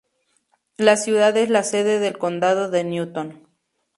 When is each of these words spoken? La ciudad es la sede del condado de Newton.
La 0.77 0.97
ciudad 0.97 1.37
es 1.37 1.51
la 1.51 1.61
sede 1.61 1.99
del 1.99 2.17
condado 2.17 2.71
de 2.71 2.83
Newton. 2.83 3.45